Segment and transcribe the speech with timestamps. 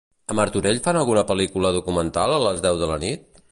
[0.27, 3.43] A Martorell fan alguna pel·lícula documental a les deu de la nit?